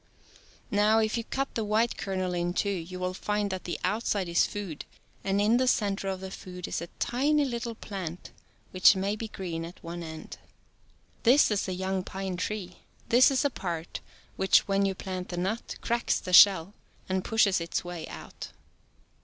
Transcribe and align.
Now, 0.71 0.97
if 0.97 1.15
you 1.15 1.23
cut 1.23 1.53
the 1.53 1.63
white 1.63 1.95
kernel 1.95 2.33
in 2.33 2.53
two, 2.55 2.71
you 2.71 2.99
will 2.99 3.13
find 3.13 3.51
that 3.51 3.65
the 3.65 3.79
outside 3.83 4.27
is 4.27 4.47
food, 4.47 4.83
and 5.23 5.39
in 5.39 5.57
the 5.57 5.67
center 5.67 6.07
of 6.07 6.21
the 6.21 6.31
food 6.31 6.67
is 6.67 6.81
a 6.81 6.87
tiny 6.97 7.45
little 7.45 7.75
plant, 7.75 8.31
which 8.71 8.95
may 8.95 9.15
be 9.15 9.27
green 9.27 9.63
at 9.63 9.83
one 9.83 10.01
end 10.01 10.37
{Fig. 10.39 11.23
2). 11.23 11.29
8? 11.29 11.33
This 11.35 11.51
is 11.51 11.65
the 11.67 11.73
young 11.73 12.03
pine 12.03 12.35
tree, 12.35 12.77
this 13.09 13.29
is 13.29 13.43
the 13.43 13.51
part 13.51 13.99
which 14.37 14.63
you 14.67 14.95
plant 14.95 15.29
the 15.29 15.37
nut, 15.37 15.75
cracks 15.81 16.19
the 16.19 16.33
shell, 16.33 16.73
and 17.07 17.23
pushes 17.23 17.59
when 17.59 17.65
its 17.65 17.83
way 17.83 18.07
out. 18.07 18.47